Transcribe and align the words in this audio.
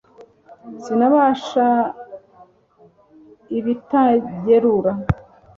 sinabasha 0.83 1.67
ibitagerura 3.57 4.91